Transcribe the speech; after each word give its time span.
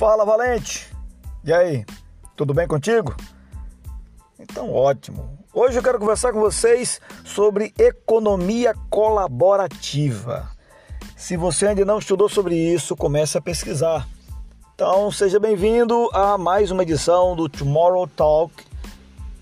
Fala, 0.00 0.24
Valente! 0.24 0.90
E 1.44 1.52
aí, 1.52 1.84
tudo 2.34 2.54
bem 2.54 2.66
contigo? 2.66 3.14
Então, 4.38 4.72
ótimo. 4.72 5.38
Hoje 5.52 5.78
eu 5.78 5.82
quero 5.82 5.98
conversar 5.98 6.32
com 6.32 6.40
vocês 6.40 7.02
sobre 7.22 7.74
economia 7.78 8.74
colaborativa. 8.88 10.48
Se 11.14 11.36
você 11.36 11.66
ainda 11.66 11.84
não 11.84 11.98
estudou 11.98 12.30
sobre 12.30 12.56
isso, 12.56 12.96
comece 12.96 13.36
a 13.36 13.42
pesquisar. 13.42 14.08
Então, 14.74 15.12
seja 15.12 15.38
bem-vindo 15.38 16.08
a 16.14 16.38
mais 16.38 16.70
uma 16.70 16.82
edição 16.82 17.36
do 17.36 17.46
Tomorrow 17.46 18.06
Talk. 18.06 18.54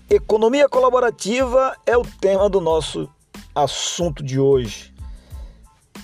Economia 0.09 0.67
colaborativa 0.67 1.73
é 1.85 1.95
o 1.95 2.03
tema 2.03 2.49
do 2.49 2.59
nosso 2.59 3.09
assunto 3.55 4.21
de 4.21 4.37
hoje. 4.37 4.93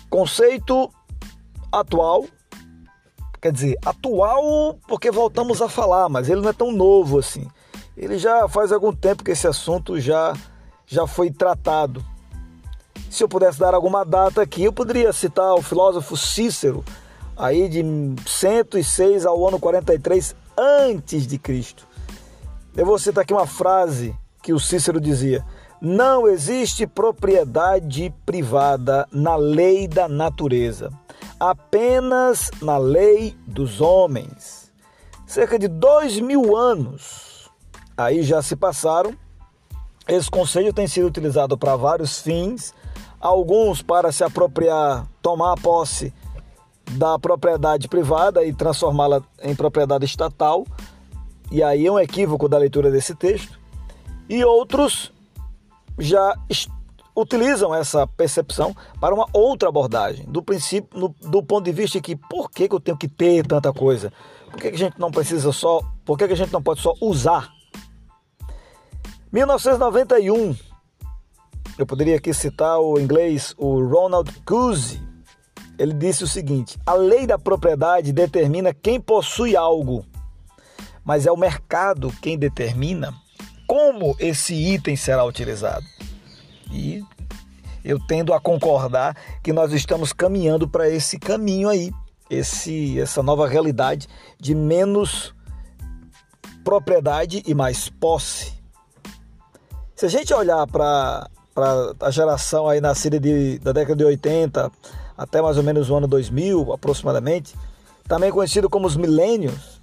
Conceito 0.10 0.90
atual, 1.70 2.24
quer 3.46 3.52
dizer, 3.52 3.78
atual 3.86 4.76
porque 4.88 5.12
voltamos 5.12 5.62
a 5.62 5.70
falar, 5.70 6.10
mas 6.10 6.28
ele 6.28 6.42
não 6.42 6.50
é 6.50 6.54
tão 6.54 6.72
novo 6.72 7.20
assim. 7.20 7.48
Ele 7.96 8.18
já 8.18 8.48
faz 8.48 8.72
algum 8.72 8.92
tempo 8.92 9.24
que 9.24 9.30
esse 9.30 9.48
assunto 9.48 10.00
já 10.00 10.34
já 10.88 11.06
foi 11.06 11.30
tratado. 11.30 12.04
Se 13.08 13.24
eu 13.24 13.30
pudesse 13.30 13.60
dar 13.60 13.76
alguma 13.76 14.04
data 14.04 14.42
aqui, 14.42 14.64
eu 14.64 14.74
poderia 14.74 15.14
citar 15.14 15.54
o 15.54 15.62
filósofo 15.62 16.18
Cícero, 16.18 16.84
aí 17.38 17.70
de 17.70 17.84
106 18.26 19.28
ao 19.28 19.48
ano 19.48 19.60
43 19.60 20.36
antes 20.58 21.28
de 21.28 21.38
Cristo. 21.38 21.88
Eu 22.76 22.84
vou 22.84 22.98
citar 22.98 23.22
aqui 23.22 23.34
uma 23.34 23.46
frase 23.46 24.16
que 24.42 24.54
o 24.54 24.60
Cícero 24.60 25.00
dizia: 25.00 25.46
não 25.80 26.28
existe 26.28 26.88
propriedade 26.88 28.12
privada 28.26 29.08
na 29.12 29.36
lei 29.36 29.88
da 29.88 30.08
natureza, 30.08 30.92
apenas 31.40 32.52
na 32.62 32.78
lei 32.78 33.36
dos 33.46 33.82
homens. 33.82 34.72
Cerca 35.26 35.58
de 35.58 35.68
dois 35.68 36.20
mil 36.20 36.56
anos 36.56 37.50
aí 37.98 38.24
já 38.24 38.42
se 38.42 38.56
passaram. 38.56 39.16
Esse 40.08 40.30
conselho 40.30 40.72
tem 40.72 40.88
sido 40.88 41.08
utilizado 41.08 41.58
para 41.58 41.76
vários 41.76 42.22
fins, 42.22 42.74
alguns 43.20 43.82
para 43.82 44.12
se 44.12 44.24
apropriar, 44.24 45.08
tomar 45.22 45.56
posse 45.60 46.14
da 46.92 47.18
propriedade 47.18 47.88
privada 47.88 48.44
e 48.44 48.54
transformá-la 48.54 49.22
em 49.42 49.56
propriedade 49.56 50.06
estatal. 50.06 50.66
E 51.52 51.64
aí 51.64 51.88
é 51.88 51.92
um 51.92 52.00
equívoco 52.00 52.48
da 52.48 52.58
leitura 52.58 52.92
desse 52.92 53.16
texto. 53.16 53.60
E 54.30 54.44
outros 54.44 55.12
já 55.98 56.38
utilizam 57.16 57.74
essa 57.74 58.06
percepção 58.06 58.76
para 59.00 59.16
uma 59.16 59.28
outra 59.32 59.70
abordagem, 59.70 60.26
do 60.26 60.44
princípio, 60.44 60.90
no, 61.00 61.16
do 61.22 61.42
ponto 61.42 61.66
de 61.66 61.72
vista 61.72 62.02
que 62.02 62.16
por 62.16 62.52
que, 62.52 62.68
que 62.68 62.76
eu 62.76 62.80
tenho 62.80 62.98
que 62.98 63.08
ter 63.08 63.46
tanta 63.46 63.72
coisa? 63.72 64.12
Por 64.52 64.60
que, 64.60 64.70
que 64.70 64.76
a 64.76 64.80
gente 64.80 65.00
não 65.00 65.12
precisa 65.12 65.52
só, 65.52 65.82
por 66.04 66.18
que, 66.18 66.28
que 66.28 66.34
a 66.34 66.38
gente 66.38 66.52
não 66.52 66.62
pode 66.62 66.82
só 66.82 66.94
usar? 67.02 67.50
1991, 69.32 70.56
eu 71.78 71.86
poderia 71.86 72.18
aqui 72.18 72.34
citar 72.34 72.80
o 72.80 73.00
inglês, 73.00 73.54
o 73.58 73.86
Ronald 73.86 74.32
Coase, 74.46 75.02
ele 75.78 75.94
disse 75.94 76.24
o 76.24 76.28
seguinte: 76.28 76.78
a 76.86 76.94
lei 76.94 77.28
da 77.28 77.38
propriedade 77.38 78.14
determina 78.14 78.74
quem 78.74 79.00
possui 79.00 79.56
algo, 79.56 80.06
mas 81.04 81.26
é 81.26 81.32
o 81.32 81.38
mercado 81.38 82.14
quem 82.22 82.38
determina 82.38 83.14
como 83.68 84.16
esse 84.20 84.54
item 84.54 84.96
será 84.96 85.26
utilizado. 85.26 85.86
E 86.72 87.04
eu 87.84 88.00
tendo 88.00 88.34
a 88.34 88.40
concordar 88.40 89.16
que 89.44 89.54
nós 89.54 89.72
estamos 89.72 90.12
caminhando 90.12 90.68
para 90.68 90.90
esse 90.90 91.20
caminho 91.20 91.70
aí, 91.70 91.92
esse 92.30 93.00
essa 93.00 93.22
nova 93.22 93.48
realidade 93.48 94.08
de 94.40 94.56
menos 94.56 95.34
propriedade 96.64 97.44
e 97.46 97.54
mais 97.54 97.90
posse. 97.90 98.54
Se 99.96 100.08
a 100.08 100.10
gente 100.10 100.34
olhar 100.34 100.66
para 100.68 101.30
a 102.02 102.12
geração 102.12 102.68
aí 102.68 102.82
nascida 102.82 103.20
de, 103.20 103.60
da 103.60 103.72
década 103.72 103.96
de 103.96 104.04
80 104.04 104.72
até 105.18 105.42
mais 105.42 105.58
ou 105.58 105.64
menos 105.64 105.90
o 105.90 105.96
ano 105.96 106.08
2000, 106.08 106.74
aproximadamente, 106.74 107.56
também 108.08 108.32
conhecido 108.32 108.70
como 108.70 108.86
os 108.86 108.98
milênios, 108.98 109.82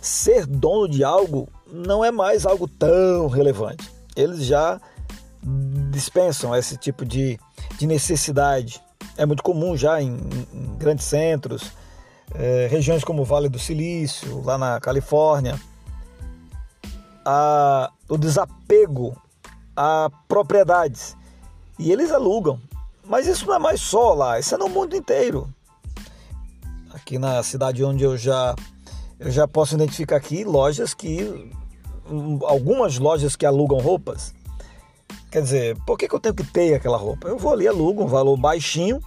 ser 0.00 0.46
dono 0.46 0.88
de 0.88 1.04
algo 1.04 1.48
não 1.70 2.04
é 2.04 2.10
mais 2.10 2.46
algo 2.46 2.66
tão 2.66 3.28
relevante. 3.28 3.90
Eles 4.16 4.44
já 4.44 4.80
dispensam 5.94 6.54
esse 6.54 6.76
tipo 6.76 7.04
de, 7.04 7.38
de 7.78 7.86
necessidade. 7.86 8.82
É 9.16 9.24
muito 9.24 9.42
comum 9.42 9.76
já 9.76 10.02
em, 10.02 10.18
em 10.52 10.76
grandes 10.76 11.06
centros, 11.06 11.72
é, 12.34 12.66
regiões 12.70 13.04
como 13.04 13.22
o 13.22 13.24
Vale 13.24 13.48
do 13.48 13.58
Silício, 13.58 14.42
lá 14.42 14.58
na 14.58 14.80
Califórnia, 14.80 15.58
a, 17.24 17.90
o 18.08 18.18
desapego 18.18 19.16
a 19.76 20.10
propriedades. 20.28 21.16
E 21.78 21.90
eles 21.90 22.10
alugam. 22.12 22.60
Mas 23.06 23.26
isso 23.26 23.46
não 23.46 23.54
é 23.54 23.58
mais 23.58 23.80
só 23.80 24.14
lá, 24.14 24.38
isso 24.38 24.54
é 24.54 24.58
no 24.58 24.68
mundo 24.68 24.96
inteiro. 24.96 25.48
Aqui 26.92 27.18
na 27.18 27.42
cidade 27.42 27.84
onde 27.84 28.04
eu 28.04 28.16
já 28.16 28.54
eu 29.18 29.30
já 29.30 29.46
posso 29.46 29.74
identificar 29.74 30.16
aqui 30.16 30.44
lojas 30.44 30.94
que 30.94 31.50
algumas 32.46 32.98
lojas 32.98 33.36
que 33.36 33.46
alugam 33.46 33.78
roupas. 33.78 34.34
Quer 35.34 35.42
dizer, 35.42 35.76
por 35.84 35.98
que, 35.98 36.06
que 36.06 36.14
eu 36.14 36.20
tenho 36.20 36.32
que 36.32 36.44
ter 36.44 36.74
aquela 36.74 36.96
roupa? 36.96 37.26
Eu 37.26 37.36
vou 37.36 37.52
ali, 37.52 37.66
alugo 37.66 38.04
um 38.04 38.06
valor 38.06 38.36
baixinho 38.36 39.00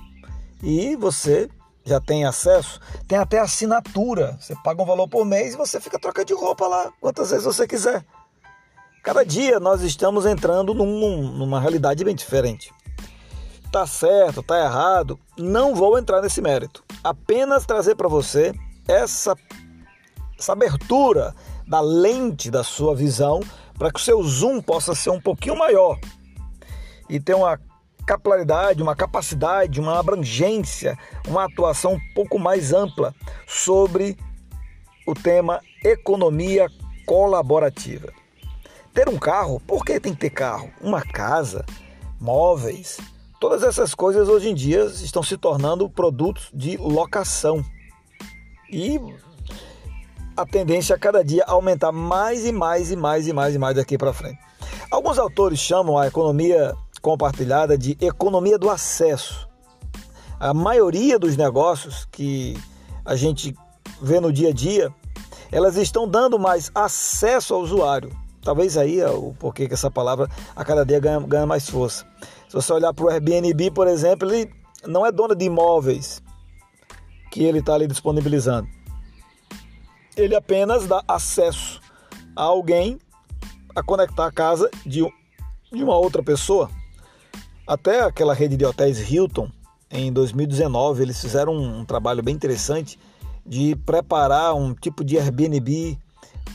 e 0.61 0.93
você 0.97 1.49
já 1.85 2.01
tem 2.01 2.25
acesso. 2.25 2.81
Tem 3.07 3.17
até 3.17 3.39
assinatura. 3.39 4.37
Você 4.37 4.53
paga 4.61 4.83
um 4.83 4.85
valor 4.85 5.07
por 5.07 5.25
mês 5.25 5.53
e 5.53 5.57
você 5.57 5.79
fica 5.79 5.97
trocando 5.97 6.27
de 6.27 6.33
roupa 6.33 6.67
lá 6.67 6.91
quantas 6.99 7.29
vezes 7.29 7.45
você 7.45 7.65
quiser. 7.65 8.05
Cada 9.01 9.23
dia 9.23 9.57
nós 9.57 9.81
estamos 9.83 10.25
entrando 10.25 10.73
num, 10.73 11.31
numa 11.31 11.61
realidade 11.61 12.03
bem 12.03 12.13
diferente. 12.13 12.73
Tá 13.71 13.87
certo, 13.87 14.43
tá 14.43 14.59
errado, 14.59 15.17
não 15.37 15.73
vou 15.73 15.97
entrar 15.97 16.21
nesse 16.21 16.41
mérito. 16.41 16.83
Apenas 17.01 17.65
trazer 17.65 17.95
para 17.95 18.09
você 18.09 18.53
essa, 18.85 19.33
essa 20.37 20.51
abertura 20.51 21.33
da 21.65 21.79
lente 21.79 22.51
da 22.51 22.65
sua 22.65 22.93
visão 22.93 23.39
para 23.79 23.89
que 23.93 23.99
o 24.01 24.03
seu 24.03 24.21
zoom 24.23 24.59
possa 24.59 24.93
ser 24.93 25.11
um 25.11 25.21
pouquinho 25.21 25.57
maior 25.57 25.97
e 27.09 27.19
ter 27.19 27.35
uma 27.35 27.59
capilaridade, 28.05 28.81
uma 28.81 28.95
capacidade, 28.95 29.81
uma 29.81 29.99
abrangência, 29.99 30.97
uma 31.27 31.45
atuação 31.45 31.93
um 31.93 32.13
pouco 32.13 32.39
mais 32.39 32.71
ampla 32.71 33.13
sobre 33.45 34.17
o 35.05 35.13
tema 35.13 35.59
economia 35.83 36.67
colaborativa. 37.05 38.11
Ter 38.93 39.09
um 39.09 39.17
carro, 39.17 39.59
por 39.59 39.85
que 39.85 39.99
tem 39.99 40.13
que 40.13 40.19
ter 40.19 40.29
carro? 40.29 40.71
Uma 40.81 41.01
casa, 41.01 41.65
móveis, 42.19 42.97
todas 43.39 43.61
essas 43.61 43.93
coisas 43.93 44.27
hoje 44.27 44.49
em 44.49 44.55
dia 44.55 44.85
estão 44.85 45.21
se 45.21 45.37
tornando 45.37 45.89
produtos 45.89 46.49
de 46.53 46.77
locação. 46.77 47.63
E 48.69 48.99
a 50.35 50.45
tendência 50.45 50.95
a 50.95 50.99
cada 50.99 51.23
dia 51.23 51.43
aumentar 51.45 51.91
mais 51.91 52.45
e 52.45 52.51
mais 52.51 52.91
e 52.91 52.95
mais 52.95 53.27
e 53.27 53.33
mais 53.33 53.55
e 53.55 53.59
mais 53.59 53.75
daqui 53.75 53.97
para 53.97 54.13
frente. 54.13 54.39
Alguns 54.89 55.17
autores 55.17 55.59
chamam 55.59 55.97
a 55.97 56.07
economia 56.07 56.75
compartilhada 57.07 57.77
de 57.77 57.97
economia 58.01 58.57
do 58.57 58.69
acesso. 58.69 59.47
A 60.37 60.53
maioria 60.53 61.17
dos 61.17 61.37
negócios 61.37 62.05
que 62.11 62.57
a 63.05 63.15
gente 63.15 63.55
vê 64.01 64.19
no 64.19 64.31
dia 64.31 64.49
a 64.49 64.53
dia, 64.53 64.93
elas 65.49 65.77
estão 65.77 66.05
dando 66.05 66.37
mais 66.37 66.69
acesso 66.75 67.53
ao 67.53 67.61
usuário. 67.61 68.11
Talvez 68.41 68.77
aí 68.77 68.99
é 68.99 69.09
o 69.09 69.33
porquê 69.39 69.69
que 69.69 69.73
essa 69.73 69.89
palavra 69.89 70.29
a 70.53 70.65
cada 70.65 70.85
dia 70.85 70.99
ganha, 70.99 71.19
ganha 71.21 71.45
mais 71.45 71.69
força. 71.69 72.05
Se 72.49 72.53
você 72.53 72.73
olhar 72.73 72.93
para 72.93 73.05
o 73.05 73.09
Airbnb, 73.09 73.71
por 73.71 73.87
exemplo, 73.87 74.29
ele 74.29 74.51
não 74.85 75.05
é 75.05 75.11
dono 75.11 75.33
de 75.33 75.45
imóveis 75.45 76.21
que 77.31 77.41
ele 77.43 77.59
está 77.59 77.73
ali 77.73 77.87
disponibilizando 77.87 78.67
ele 80.17 80.35
apenas 80.35 80.87
dá 80.87 81.03
acesso 81.07 81.79
a 82.35 82.43
alguém 82.43 82.97
a 83.75 83.83
conectar 83.83 84.25
a 84.25 84.31
casa 84.31 84.69
de, 84.83 85.05
de 85.71 85.83
uma 85.83 85.95
outra 85.95 86.23
pessoa. 86.23 86.69
Até 87.67 88.01
aquela 88.01 88.33
rede 88.33 88.55
de 88.55 88.65
hotéis 88.65 89.11
Hilton, 89.11 89.51
em 89.91 90.11
2019, 90.13 91.03
eles 91.03 91.19
fizeram 91.19 91.53
um, 91.53 91.79
um 91.79 91.85
trabalho 91.85 92.23
bem 92.23 92.33
interessante 92.33 92.97
de 93.45 93.75
preparar 93.75 94.55
um 94.55 94.73
tipo 94.73 95.03
de 95.03 95.17
Airbnb 95.17 95.99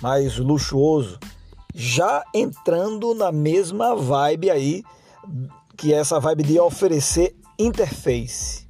mais 0.01 0.39
luxuoso, 0.39 1.19
já 1.75 2.25
entrando 2.35 3.15
na 3.15 3.31
mesma 3.31 3.95
vibe 3.95 4.51
aí, 4.51 4.83
que 5.77 5.93
é 5.93 5.99
essa 5.99 6.19
vibe 6.19 6.45
de 6.45 6.59
oferecer 6.59 7.37
interface, 7.59 8.67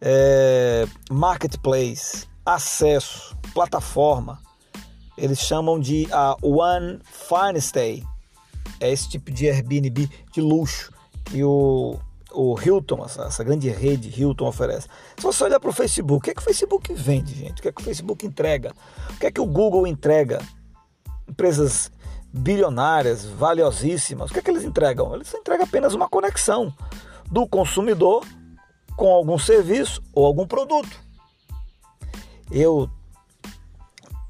é, 0.00 0.86
marketplace, 1.10 2.26
acesso, 2.44 3.36
plataforma. 3.52 4.40
Eles 5.14 5.38
chamam 5.38 5.78
de 5.78 6.08
a 6.10 6.36
One 6.40 7.00
Fine 7.04 7.60
Stay. 7.60 8.02
É 8.80 8.90
esse 8.90 9.10
tipo 9.10 9.30
de 9.30 9.46
Airbnb 9.46 10.08
de 10.32 10.40
luxo 10.40 10.90
que 11.30 11.44
o, 11.44 11.98
o 12.32 12.60
Hilton, 12.60 13.04
essa, 13.04 13.22
essa, 13.24 13.44
grande 13.44 13.68
rede 13.68 14.20
Hilton 14.20 14.46
oferece. 14.46 14.88
Se 15.16 15.22
você 15.22 15.44
olhar 15.44 15.60
para 15.60 15.70
o 15.70 15.72
Facebook, 15.72 16.16
o 16.16 16.20
que 16.20 16.30
é 16.30 16.34
que 16.34 16.40
o 16.40 16.44
Facebook 16.44 16.92
vende, 16.92 17.34
gente? 17.34 17.60
O 17.60 17.62
que 17.62 17.68
é 17.68 17.72
que 17.72 17.80
o 17.80 17.84
Facebook 17.84 18.26
entrega? 18.26 18.72
O 19.10 19.18
que 19.18 19.26
é 19.26 19.30
que 19.30 19.40
o 19.40 19.46
Google 19.46 19.86
entrega? 19.86 20.40
Empresas 21.28 21.90
bilionárias, 22.32 23.24
valiosíssimas, 23.24 24.30
o 24.30 24.32
que 24.32 24.38
é 24.38 24.42
que 24.42 24.50
eles 24.50 24.64
entregam? 24.64 25.14
Eles 25.14 25.32
entregam 25.34 25.64
apenas 25.64 25.94
uma 25.94 26.08
conexão 26.08 26.72
do 27.30 27.46
consumidor 27.46 28.24
com 28.96 29.08
algum 29.12 29.38
serviço 29.38 30.02
ou 30.12 30.26
algum 30.26 30.46
produto. 30.46 31.00
Eu 32.50 32.90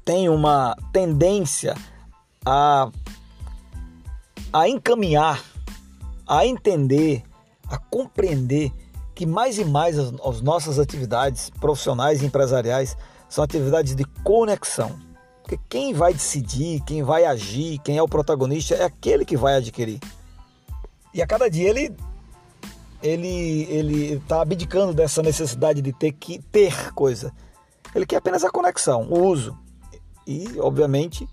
tenho 0.05 0.33
uma 0.33 0.75
tendência 0.91 1.75
a, 2.45 2.89
a 4.51 4.67
encaminhar, 4.67 5.43
a 6.31 6.45
entender, 6.45 7.23
a 7.67 7.77
compreender 7.77 8.71
que 9.13 9.25
mais 9.25 9.57
e 9.57 9.65
mais 9.65 9.99
as, 9.99 10.13
as 10.25 10.41
nossas 10.41 10.79
atividades 10.79 11.49
profissionais 11.49 12.21
e 12.21 12.25
empresariais 12.25 12.95
são 13.27 13.43
atividades 13.43 13.93
de 13.93 14.05
conexão. 14.23 14.97
Porque 15.43 15.59
quem 15.67 15.93
vai 15.93 16.13
decidir, 16.13 16.81
quem 16.85 17.03
vai 17.03 17.25
agir, 17.25 17.79
quem 17.79 17.97
é 17.97 18.01
o 18.01 18.07
protagonista 18.07 18.75
é 18.75 18.85
aquele 18.85 19.25
que 19.25 19.35
vai 19.35 19.55
adquirir. 19.55 19.99
E 21.13 21.21
a 21.21 21.27
cada 21.27 21.49
dia 21.49 21.69
ele 21.69 21.93
ele 23.03 23.63
ele 23.69 24.13
está 24.13 24.41
abdicando 24.41 24.93
dessa 24.93 25.21
necessidade 25.21 25.81
de 25.81 25.91
ter 25.91 26.13
que 26.13 26.39
ter 26.43 26.93
coisa. 26.93 27.33
Ele 27.93 28.05
quer 28.05 28.15
apenas 28.15 28.45
a 28.45 28.49
conexão, 28.49 29.05
o 29.09 29.21
uso. 29.21 29.57
E, 30.25 30.57
obviamente, 30.61 31.27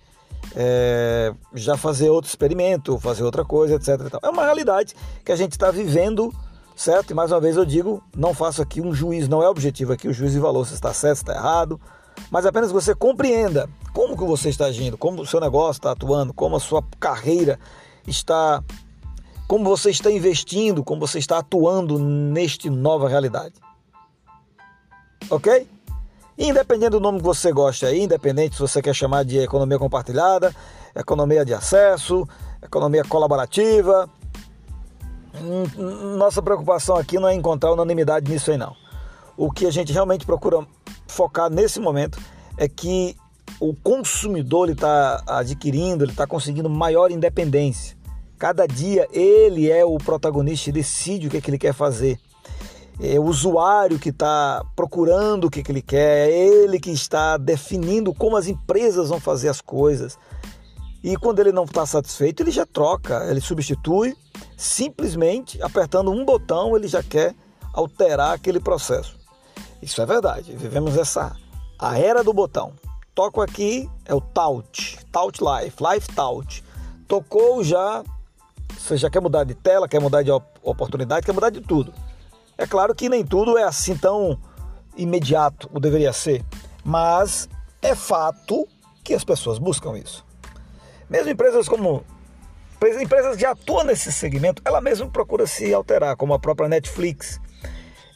é, 0.55 1.33
já 1.55 1.77
fazer 1.77 2.11
outro 2.11 2.29
experimento, 2.29 2.99
fazer 2.99 3.23
outra 3.23 3.45
coisa, 3.45 3.75
etc. 3.75 4.19
É 4.23 4.29
uma 4.29 4.45
realidade 4.45 4.95
que 5.25 5.33
a 5.33 5.37
gente 5.37 5.53
está 5.53 5.71
vivendo, 5.71 6.33
certo? 6.77 7.11
E 7.11 7.15
mais 7.15 7.31
uma 7.31 7.41
vez 7.41 7.57
eu 7.57 7.65
digo, 7.65 8.03
não 8.17 8.35
faço 8.35 8.63
aqui 8.63 8.81
um 8.81 8.95
juiz, 8.95 9.29
não 9.29 9.43
é 9.43 9.49
objetivo 9.49 9.93
aqui 9.93 10.09
o 10.09 10.13
juiz 10.13 10.33
de 10.33 10.39
valor 10.39 10.67
se 10.67 10.75
está 10.75 10.93
certo, 10.93 11.17
se 11.17 11.23
está 11.23 11.35
errado, 11.35 11.81
mas 12.31 12.47
apenas 12.47 12.73
você 12.73 12.95
compreenda 12.95 13.69
como 13.93 14.17
que 14.17 14.25
você 14.25 14.49
está 14.49 14.67
agindo, 14.67 14.99
como 14.99 15.23
o 15.23 15.27
seu 15.27 15.41
negócio 15.41 15.79
está 15.79 15.93
atuando, 15.93 16.33
como 16.33 16.57
a 16.57 16.61
sua 16.61 16.83
carreira 16.99 17.59
está, 18.07 18.63
como 19.47 19.65
você 19.65 19.91
está 19.91 20.11
investindo, 20.11 20.83
como 20.83 21.01
você 21.01 21.19
está 21.19 21.39
atuando 21.39 21.99
neste 21.99 22.69
nova 22.69 23.09
realidade. 23.09 23.55
Ok? 25.31 25.67
Independente 26.39 26.91
do 26.91 27.01
nome 27.01 27.19
que 27.19 27.25
você 27.25 27.51
gosta 27.51 27.89
aí, 27.89 28.05
independente 28.05 28.55
se 28.55 28.61
você 28.61 28.81
quer 28.81 28.95
chamar 28.95 29.25
de 29.25 29.39
economia 29.39 29.77
compartilhada, 29.77 30.55
economia 30.95 31.45
de 31.45 31.53
acesso, 31.53 32.29
economia 32.63 33.03
colaborativa. 33.03 34.09
Hum, 35.35 36.17
nossa 36.17 36.41
preocupação 36.41 36.95
aqui 36.95 37.19
não 37.19 37.29
é 37.29 37.35
encontrar 37.35 37.73
unanimidade 37.73 38.31
nisso 38.31 38.53
aí 38.53 38.57
não. 38.57 38.77
O 39.37 39.51
que 39.51 39.67
a 39.67 39.71
gente 39.73 39.93
realmente 39.93 40.25
procura 40.25 40.65
focar 41.09 41.51
nesse 41.51 41.81
momento 41.81 42.21
é 42.57 42.69
que 42.69 43.17
o 43.59 43.75
consumidor 43.75 44.71
está 44.71 45.21
adquirindo, 45.27 46.05
ele 46.05 46.13
está 46.13 46.25
conseguindo 46.25 46.71
maior 46.71 47.11
independência. 47.11 47.97
Cada 48.39 48.65
dia 48.65 49.09
ele 49.11 49.69
é 49.69 49.85
o 49.85 49.99
protagonista 49.99 50.71
e 50.71 50.73
decide 50.73 51.27
o 51.27 51.31
que, 51.31 51.39
é 51.39 51.41
que 51.41 51.51
ele 51.51 51.59
quer 51.59 51.75
fazer 51.75 52.17
é 53.01 53.19
o 53.19 53.25
usuário 53.25 53.99
que 53.99 54.09
está 54.09 54.65
procurando 54.75 55.45
o 55.45 55.51
que, 55.51 55.63
que 55.63 55.71
ele 55.71 55.83
quer, 55.83 56.29
é 56.29 56.33
ele 56.33 56.81
que 56.81 56.91
está 56.91 57.37
definindo 57.37 58.13
como 58.13 58.37
as 58.37 58.49
empresas 58.49 59.09
vão 59.09 59.21
fazer 59.21 59.49
as 59.49 59.61
coisas. 59.61 60.19
E 61.03 61.17
quando 61.17 61.39
ele 61.39 61.53
não 61.53 61.65
está 61.65 61.87
satisfeito, 61.87 62.43
ele 62.43 62.51
já 62.51 62.67
troca, 62.67 63.25
ele 63.31 63.41
substitui, 63.41 64.17
simplesmente 64.57 65.63
apertando 65.63 66.11
um 66.11 66.25
botão, 66.25 66.77
ele 66.77 66.89
já 66.89 67.03
quer 67.03 67.35
alterar 67.73 68.35
aquele 68.35 68.59
processo. 68.59 69.17
Isso 69.81 70.03
é 70.03 70.07
verdade, 70.07 70.57
vivemos 70.57 70.97
essa 70.97 71.37
a 71.79 71.97
era 71.99 72.25
do 72.25 72.33
botão. 72.33 72.73
Toco 73.15 73.41
aqui, 73.41 73.89
é 74.05 74.15
o 74.15 74.21
Tout, 74.21 74.99
Tout 75.13 75.39
Life, 75.41 75.77
Life 75.81 76.09
Tout. 76.15 76.65
Tocou 77.07 77.63
já, 77.63 78.03
você 78.77 78.97
já 78.97 79.09
quer 79.09 79.21
mudar 79.21 79.45
de 79.45 79.55
tela, 79.55 79.89
quer 79.89 80.01
mudar 80.01 80.23
de 80.23 80.31
oportunidade, 80.63 81.25
quer 81.25 81.33
mudar 81.33 81.51
de 81.51 81.61
tudo. 81.61 81.93
É 82.59 82.67
claro 82.67 82.93
que 82.93 83.09
nem 83.09 83.25
tudo 83.25 83.57
é 83.57 83.63
assim 83.63 83.97
tão 83.97 84.37
imediato, 84.97 85.71
ou 85.73 85.79
deveria 85.81 86.13
ser, 86.13 86.45
mas 86.85 87.49
é 87.81 87.95
fato 87.95 88.67
que 89.05 89.15
as 89.15 89.23
pessoas 89.23 89.61
buscam 89.61 89.97
isso. 89.97 90.27
Mesmo 91.09 91.31
empresas 91.31 91.69
como 91.69 92.05
empresas 93.01 93.37
que 93.37 93.47
atuam 93.47 93.85
nesse 93.85 94.11
segmento, 94.11 94.61
ela 94.65 94.81
mesma 94.81 95.09
procura 95.09 95.47
se 95.47 95.73
alterar, 95.73 96.17
como 96.17 96.35
a 96.35 96.39
própria 96.39 96.69
Netflix. 96.69 97.41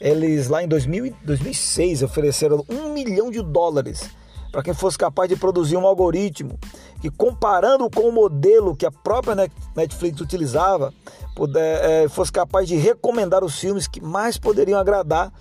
Eles 0.00 0.48
lá 0.48 0.60
em 0.60 0.66
2000, 0.66 1.14
2006 1.22 2.02
ofereceram 2.02 2.64
um 2.68 2.92
milhão 2.92 3.30
de 3.30 3.40
dólares 3.40 4.10
para 4.50 4.62
quem 4.62 4.74
fosse 4.74 4.98
capaz 4.98 5.28
de 5.28 5.36
produzir 5.36 5.76
um 5.76 5.86
algoritmo 5.86 6.58
que, 7.02 7.10
comparando 7.10 7.90
com 7.90 8.02
o 8.02 8.12
modelo 8.12 8.76
que 8.76 8.86
a 8.86 8.90
própria 8.92 9.34
Netflix 9.74 10.20
utilizava, 10.20 10.94
puder, 11.34 11.84
é, 11.84 12.08
fosse 12.08 12.30
capaz 12.30 12.68
de 12.68 12.76
recomendar 12.76 13.42
os 13.42 13.58
filmes 13.58 13.88
que 13.88 14.00
mais 14.00 14.38
poderiam 14.38 14.78
agradar 14.78 15.32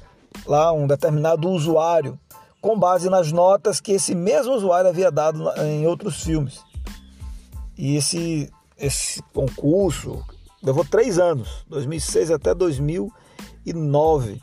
lá 0.48 0.74
um 0.74 0.88
determinado 0.88 1.48
usuário, 1.48 2.20
com 2.60 2.80
base 2.80 3.12
nas 3.12 3.32
notas 3.32 3.80
que 3.80 3.92
esse 3.92 4.16
mesmo 4.16 4.54
usuário 4.54 4.90
havia 4.90 5.12
dado 5.12 5.48
em 5.60 5.86
outros 5.86 6.24
filmes. 6.24 6.62
E 7.78 7.96
esse, 7.96 8.52
esse 8.76 9.22
concurso 9.32 10.26
levou 10.64 10.84
três 10.84 11.20
anos, 11.20 11.64
2006 11.68 12.32
até 12.32 12.56
2009. 12.56 14.42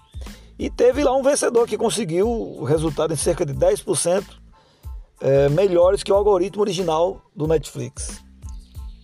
E 0.56 0.70
teve 0.70 1.02
lá 1.02 1.16
um 1.16 1.22
vencedor 1.22 1.66
que 1.66 1.76
conseguiu 1.76 2.28
o 2.30 2.62
resultado 2.62 3.12
em 3.12 3.16
cerca 3.16 3.44
de 3.44 3.54
10% 3.54 4.24
é, 5.20 5.48
melhores 5.48 6.02
que 6.02 6.12
o 6.12 6.14
algoritmo 6.14 6.62
original 6.62 7.22
do 7.34 7.46
Netflix. 7.46 8.22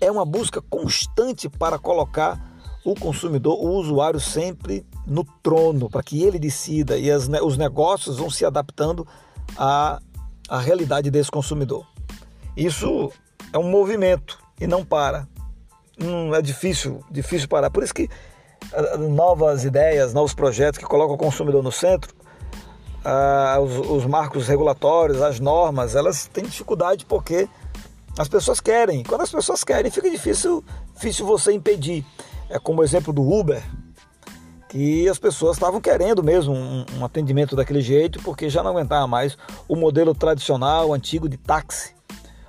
É 0.01 0.11
uma 0.11 0.25
busca 0.25 0.61
constante 0.63 1.49
para 1.49 1.79
colocar 1.79 2.55
o 2.85 2.95
consumidor, 2.95 3.59
o 3.59 3.71
usuário 3.71 4.21
sempre 4.21 4.87
no 5.07 5.25
trono, 5.43 5.89
para 5.89 6.03
que 6.03 6.23
ele 6.23 6.39
decida 6.39 6.99
e 6.99 7.11
as, 7.11 7.29
os 7.43 7.57
negócios 7.57 8.19
vão 8.19 8.29
se 8.31 8.45
adaptando 8.45 9.07
à, 9.57 10.01
à 10.49 10.59
realidade 10.59 11.11
desse 11.11 11.31
consumidor. 11.31 11.87
Isso 12.57 13.11
é 13.53 13.59
um 13.59 13.71
movimento 13.71 14.39
e 14.61 14.67
não 14.67 14.85
para. 14.85 15.27
Hum, 16.01 16.35
é 16.35 16.43
difícil, 16.43 17.03
difícil 17.11 17.49
parar. 17.49 17.71
Por 17.71 17.83
isso 17.83 17.95
que 17.95 18.09
novas 19.11 19.65
ideias, 19.65 20.13
novos 20.13 20.35
projetos 20.35 20.79
que 20.79 20.85
colocam 20.85 21.15
o 21.15 21.19
consumidor 21.19 21.63
no 21.63 21.73
centro 21.73 22.15
os, 23.61 23.91
os, 23.91 24.07
marcos 24.07 24.49
regulatórios, 24.49 25.21
as 25.21 25.39
normas, 25.39 25.95
elas 25.95 26.27
têm 26.27 26.45
dificuldade 26.45 27.05
porque 27.05 27.49
as 28.19 28.29
pessoas 28.29 28.61
querem. 28.61 29.03
Quando 29.03 29.21
as 29.21 29.31
pessoas 29.31 29.63
querem, 29.63 29.91
fica 29.91 30.11
difícil, 30.11 30.65
difícil 30.95 31.27
você 31.27 31.53
impedir. 31.53 32.05
É 32.49 32.59
como 32.59 32.81
o 32.81 32.85
exemplo 32.85 33.13
do 33.13 33.23
Uber, 33.23 33.63
que 34.69 35.09
as 35.09 35.19
pessoas 35.19 35.57
estavam 35.57 35.81
querendo 35.81 36.23
mesmo 36.23 36.55
um, 36.55 36.85
um 36.99 37.05
atendimento 37.05 37.55
daquele 37.55 37.81
jeito 37.81 38.21
porque 38.23 38.49
já 38.49 38.63
não 38.63 38.71
aguentava 38.71 39.07
mais 39.07 39.37
o 39.69 39.77
modelo 39.77 40.15
tradicional, 40.15 40.93
antigo 40.93 41.29
de 41.29 41.37
táxi 41.37 41.95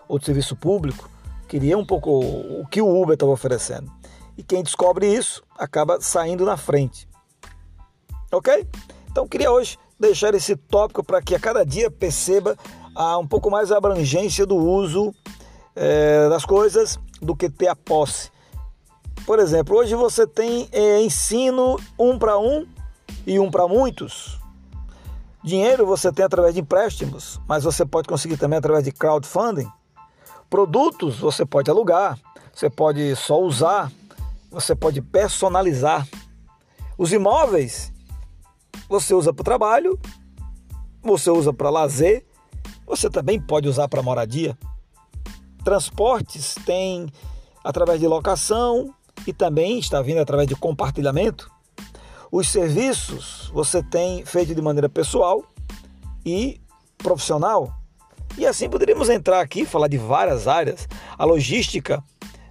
ou 0.07 0.17
de 0.17 0.25
serviço 0.25 0.55
público. 0.55 1.09
Queria 1.47 1.77
um 1.77 1.85
pouco 1.85 2.09
o 2.11 2.65
que 2.67 2.81
o 2.81 3.01
Uber 3.01 3.13
estava 3.13 3.31
oferecendo. 3.31 3.91
E 4.37 4.43
quem 4.43 4.63
descobre 4.63 5.07
isso 5.07 5.43
acaba 5.57 5.99
saindo 6.01 6.45
na 6.45 6.57
frente. 6.57 7.07
Ok? 8.31 8.67
Então 9.09 9.27
queria 9.27 9.51
hoje 9.51 9.77
deixar 9.99 10.33
esse 10.33 10.55
tópico 10.55 11.03
para 11.03 11.21
que 11.21 11.35
a 11.35 11.39
cada 11.39 11.65
dia 11.65 11.89
perceba 11.89 12.57
a, 12.95 13.17
um 13.17 13.27
pouco 13.27 13.49
mais 13.49 13.71
a 13.71 13.77
abrangência 13.77 14.45
do 14.45 14.55
uso 14.55 15.13
é, 15.75 16.29
das 16.29 16.45
coisas 16.45 16.99
do 17.21 17.35
que 17.35 17.49
ter 17.49 17.67
a 17.67 17.75
posse. 17.75 18.29
Por 19.25 19.39
exemplo, 19.39 19.77
hoje 19.77 19.95
você 19.95 20.27
tem 20.27 20.69
é, 20.71 21.01
ensino 21.01 21.79
um 21.97 22.17
para 22.17 22.37
um 22.37 22.67
e 23.25 23.39
um 23.39 23.49
para 23.49 23.67
muitos. 23.67 24.39
Dinheiro 25.43 25.85
você 25.85 26.11
tem 26.11 26.25
através 26.25 26.53
de 26.53 26.61
empréstimos, 26.61 27.39
mas 27.47 27.63
você 27.63 27.85
pode 27.85 28.07
conseguir 28.07 28.37
também 28.37 28.57
através 28.57 28.83
de 28.83 28.91
crowdfunding. 28.91 29.67
Produtos 30.49 31.19
você 31.19 31.45
pode 31.45 31.69
alugar, 31.69 32.17
você 32.53 32.69
pode 32.69 33.15
só 33.15 33.39
usar, 33.39 33.91
você 34.49 34.75
pode 34.75 35.01
personalizar. 35.01 36.07
Os 36.97 37.11
imóveis 37.11 37.91
você 38.87 39.13
usa 39.13 39.33
para 39.33 39.41
o 39.41 39.43
trabalho, 39.43 39.99
você 41.01 41.29
usa 41.29 41.53
para 41.53 41.69
lazer, 41.69 42.25
você 42.85 43.09
também 43.09 43.39
pode 43.39 43.67
usar 43.67 43.87
para 43.87 44.01
moradia. 44.01 44.57
Transportes 45.63 46.55
tem 46.65 47.07
através 47.63 47.99
de 47.99 48.07
locação 48.07 48.93
e 49.25 49.33
também 49.33 49.79
está 49.79 50.01
vindo 50.01 50.19
através 50.19 50.47
de 50.47 50.55
compartilhamento. 50.55 51.49
Os 52.31 52.49
serviços 52.49 53.49
você 53.53 53.81
tem 53.81 54.25
feito 54.25 54.53
de 54.53 54.61
maneira 54.61 54.89
pessoal 54.89 55.43
e 56.25 56.61
profissional. 56.97 57.73
E 58.37 58.45
assim 58.45 58.69
poderíamos 58.69 59.09
entrar 59.09 59.41
aqui 59.41 59.61
e 59.61 59.65
falar 59.65 59.87
de 59.87 59.97
várias 59.97 60.47
áreas. 60.47 60.87
A 61.17 61.23
logística 61.23 62.03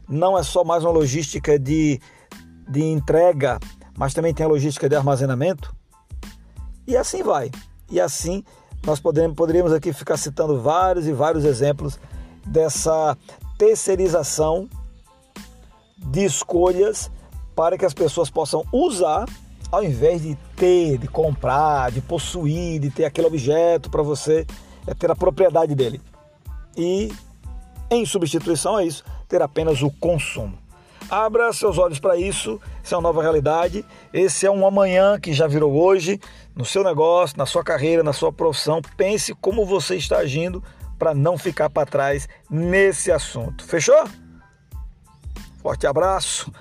não 0.08 0.38
é 0.38 0.42
só 0.42 0.64
mais 0.64 0.82
uma 0.82 0.92
logística 0.92 1.58
de, 1.58 2.00
de 2.68 2.82
entrega 2.82 3.58
mas 3.96 4.12
também 4.12 4.34
tem 4.34 4.44
a 4.44 4.48
logística 4.48 4.88
de 4.88 4.96
armazenamento. 4.96 5.74
E 6.86 6.96
assim 6.96 7.22
vai. 7.22 7.50
E 7.90 8.00
assim 8.00 8.44
nós 8.84 9.00
poderíamos 9.00 9.72
aqui 9.72 9.92
ficar 9.92 10.16
citando 10.16 10.60
vários 10.60 11.06
e 11.06 11.12
vários 11.12 11.44
exemplos 11.44 11.98
dessa 12.46 13.16
terceirização 13.56 14.68
de 15.96 16.24
escolhas 16.24 17.10
para 17.54 17.78
que 17.78 17.84
as 17.84 17.94
pessoas 17.94 18.28
possam 18.28 18.62
usar 18.72 19.26
ao 19.74 19.82
invés 19.82 20.22
de 20.22 20.36
ter, 20.56 20.98
de 20.98 21.08
comprar, 21.08 21.90
de 21.90 22.00
possuir, 22.00 22.78
de 22.78 22.90
ter 22.90 23.04
aquele 23.04 23.26
objeto 23.26 23.90
para 23.90 24.02
você 24.02 24.46
é 24.86 24.94
ter 24.94 25.10
a 25.10 25.16
propriedade 25.16 25.74
dele. 25.74 26.00
E 26.76 27.12
em 27.90 28.06
substituição 28.06 28.76
a 28.76 28.84
isso, 28.84 29.04
ter 29.28 29.42
apenas 29.42 29.82
o 29.82 29.90
consumo. 29.90 30.56
Abra 31.10 31.52
seus 31.52 31.78
olhos 31.78 31.98
para 31.98 32.16
isso, 32.16 32.60
isso 32.82 32.94
é 32.94 32.96
uma 32.96 33.02
nova 33.02 33.22
realidade. 33.22 33.84
Esse 34.12 34.46
é 34.46 34.50
um 34.50 34.66
amanhã 34.66 35.18
que 35.20 35.32
já 35.32 35.46
virou 35.46 35.72
hoje, 35.72 36.20
no 36.54 36.64
seu 36.64 36.82
negócio, 36.82 37.36
na 37.36 37.46
sua 37.46 37.62
carreira, 37.62 38.02
na 38.02 38.12
sua 38.12 38.32
profissão. 38.32 38.80
Pense 38.96 39.34
como 39.34 39.66
você 39.66 39.96
está 39.96 40.18
agindo 40.18 40.62
para 40.98 41.14
não 41.14 41.36
ficar 41.36 41.68
para 41.68 41.86
trás 41.86 42.28
nesse 42.48 43.12
assunto. 43.12 43.64
Fechou? 43.64 44.04
Forte 45.62 45.86
abraço, 45.86 46.52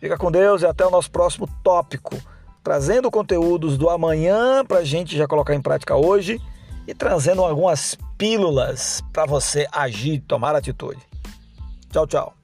fica 0.00 0.16
com 0.16 0.30
Deus 0.30 0.62
e 0.62 0.66
até 0.66 0.86
o 0.86 0.90
nosso 0.90 1.10
próximo 1.10 1.48
tópico. 1.62 2.16
Trazendo 2.62 3.10
conteúdos 3.10 3.78
do 3.78 3.88
amanhã 3.88 4.64
para 4.64 4.78
a 4.78 4.84
gente 4.84 5.16
já 5.16 5.26
colocar 5.26 5.54
em 5.54 5.60
prática 5.60 5.96
hoje 5.96 6.40
e 6.86 6.94
trazendo 6.94 7.44
algumas 7.44 7.96
pílulas 8.16 9.02
para 9.12 9.26
você 9.26 9.66
agir, 9.72 10.20
tomar 10.20 10.54
atitude. 10.54 11.00
Tchau, 11.90 12.06
tchau. 12.06 12.37